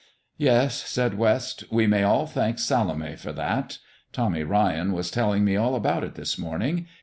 "Yes," 0.39 0.77
said 0.89 1.15
West, 1.15 1.63
"we 1.71 1.85
may 1.85 2.01
all 2.01 2.25
thank 2.25 2.57
Salome 2.57 3.15
for 3.15 3.31
that. 3.33 3.77
Tommy 4.11 4.41
Ryan 4.41 4.93
was 4.93 5.11
telling 5.11 5.43
me 5.43 5.55
all 5.55 5.75
about 5.75 6.03
it 6.03 6.15
this 6.15 6.39
morning. 6.39 6.87